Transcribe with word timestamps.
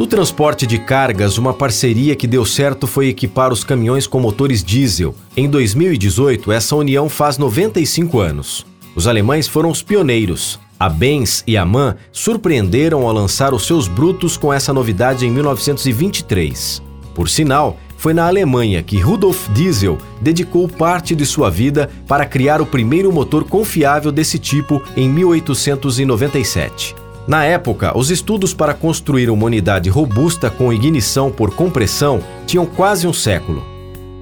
No 0.00 0.06
transporte 0.06 0.66
de 0.66 0.78
cargas, 0.78 1.36
uma 1.36 1.52
parceria 1.52 2.16
que 2.16 2.26
deu 2.26 2.46
certo 2.46 2.86
foi 2.86 3.08
equipar 3.08 3.52
os 3.52 3.62
caminhões 3.62 4.06
com 4.06 4.18
motores 4.18 4.64
diesel. 4.64 5.14
Em 5.36 5.46
2018, 5.46 6.50
essa 6.50 6.74
união 6.74 7.06
faz 7.06 7.36
95 7.36 8.18
anos. 8.18 8.64
Os 8.96 9.06
alemães 9.06 9.46
foram 9.46 9.68
os 9.68 9.82
pioneiros. 9.82 10.58
A 10.78 10.88
Benz 10.88 11.44
e 11.46 11.54
a 11.54 11.66
MAN 11.66 11.98
surpreenderam 12.12 13.06
ao 13.06 13.12
lançar 13.12 13.52
os 13.52 13.66
seus 13.66 13.88
brutos 13.88 14.38
com 14.38 14.50
essa 14.50 14.72
novidade 14.72 15.26
em 15.26 15.30
1923. 15.30 16.80
Por 17.14 17.28
sinal, 17.28 17.76
foi 17.98 18.14
na 18.14 18.26
Alemanha 18.26 18.82
que 18.82 18.98
Rudolf 18.98 19.50
Diesel 19.50 19.98
dedicou 20.18 20.66
parte 20.66 21.14
de 21.14 21.26
sua 21.26 21.50
vida 21.50 21.90
para 22.08 22.24
criar 22.24 22.62
o 22.62 22.66
primeiro 22.66 23.12
motor 23.12 23.44
confiável 23.44 24.10
desse 24.10 24.38
tipo 24.38 24.82
em 24.96 25.10
1897. 25.10 26.99
Na 27.30 27.44
época, 27.44 27.96
os 27.96 28.10
estudos 28.10 28.52
para 28.52 28.74
construir 28.74 29.30
uma 29.30 29.44
unidade 29.44 29.88
robusta 29.88 30.50
com 30.50 30.72
ignição 30.72 31.30
por 31.30 31.54
compressão 31.54 32.20
tinham 32.44 32.66
quase 32.66 33.06
um 33.06 33.12
século. 33.12 33.64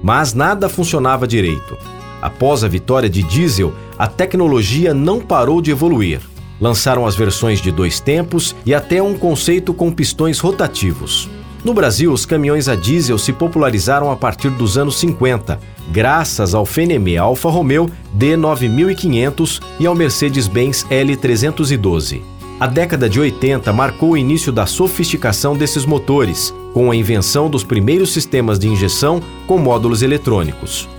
Mas 0.03 0.35
nada 0.35 0.69
funcionava 0.69 1.27
direito. 1.27 1.75
Após 2.21 2.63
a 2.63 2.67
vitória 2.67 3.09
de 3.09 3.23
diesel, 3.23 3.73
a 3.97 4.05
tecnologia 4.05 4.93
não 4.93 5.19
parou 5.21 5.59
de 5.59 5.71
evoluir. 5.71 6.21
Lançaram 6.61 7.03
as 7.07 7.15
versões 7.15 7.59
de 7.59 7.71
dois 7.71 7.99
tempos 7.99 8.55
e 8.63 8.75
até 8.75 9.01
um 9.01 9.17
conceito 9.17 9.73
com 9.73 9.91
pistões 9.91 10.37
rotativos. 10.37 11.27
No 11.65 11.73
Brasil, 11.73 12.13
os 12.13 12.27
caminhões 12.27 12.67
a 12.67 12.75
diesel 12.75 13.17
se 13.17 13.33
popularizaram 13.33 14.11
a 14.11 14.15
partir 14.15 14.51
dos 14.51 14.77
anos 14.77 14.99
50, 14.99 15.59
graças 15.91 16.53
ao 16.53 16.63
Fenemé 16.63 17.17
Alfa 17.17 17.49
Romeo 17.49 17.89
D9500 18.15 19.59
e 19.79 19.87
ao 19.87 19.95
Mercedes-Benz 19.95 20.85
L312. 20.91 22.38
A 22.59 22.67
década 22.67 23.07
de 23.07 23.17
80 23.21 23.71
marcou 23.71 24.11
o 24.11 24.17
início 24.17 24.51
da 24.51 24.65
sofisticação 24.65 25.55
desses 25.55 25.85
motores, 25.85 26.53
com 26.73 26.91
a 26.91 26.95
invenção 26.95 27.49
dos 27.49 27.63
primeiros 27.63 28.11
sistemas 28.11 28.59
de 28.59 28.67
injeção 28.67 29.21
com 29.47 29.57
módulos 29.57 30.01
eletrônicos. 30.01 30.89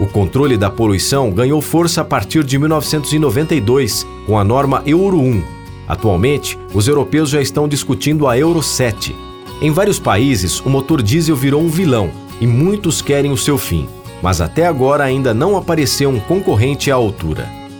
O 0.00 0.06
controle 0.06 0.56
da 0.56 0.70
poluição 0.70 1.30
ganhou 1.30 1.60
força 1.60 2.00
a 2.00 2.04
partir 2.04 2.42
de 2.42 2.58
1992, 2.58 4.06
com 4.26 4.38
a 4.38 4.44
norma 4.44 4.82
Euro 4.86 5.20
1. 5.20 5.42
Atualmente, 5.86 6.58
os 6.72 6.88
europeus 6.88 7.28
já 7.28 7.42
estão 7.42 7.68
discutindo 7.68 8.26
a 8.26 8.38
Euro 8.38 8.62
7. 8.62 9.14
Em 9.60 9.70
vários 9.70 9.98
países, 9.98 10.58
o 10.60 10.70
motor 10.70 11.02
diesel 11.02 11.36
virou 11.36 11.60
um 11.60 11.68
vilão 11.68 12.10
e 12.40 12.46
muitos 12.46 13.02
querem 13.02 13.30
o 13.30 13.36
seu 13.36 13.58
fim, 13.58 13.86
mas 14.22 14.40
até 14.40 14.66
agora 14.66 15.04
ainda 15.04 15.34
não 15.34 15.54
apareceu 15.54 16.08
um 16.08 16.18
concorrente 16.18 16.90
à 16.90 16.94
altura. 16.94 17.59